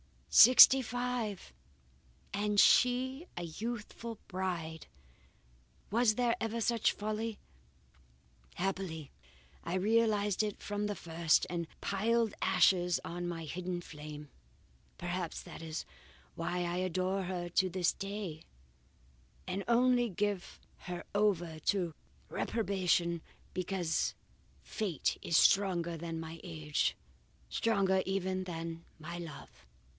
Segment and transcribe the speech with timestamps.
[0.33, 1.53] Sixty five!
[2.33, 4.87] and she a youthful bride!
[5.91, 7.37] Was there ever such folly!
[8.55, 9.11] Happily
[9.63, 14.29] I realized it from the first, and piled ashes on my hidden flame.
[14.97, 15.85] Perhaps that is
[16.33, 18.43] why I adore her to this day
[19.45, 21.93] and only give her over to
[22.29, 23.21] reprobation
[23.53, 24.15] because
[24.63, 26.95] Fate is stronger than my age
[27.49, 29.67] stronger even than my love.